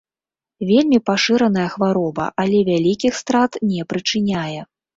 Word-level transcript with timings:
Вельмі 0.69 0.99
пашыраная 1.09 1.67
хвароба, 1.75 2.25
але 2.45 2.63
вялікіх 2.73 3.21
страт 3.21 3.61
не 3.77 3.89
прычыняе. 3.95 4.61